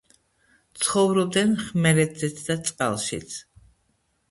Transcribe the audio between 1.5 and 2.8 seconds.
ხმელეთზეც და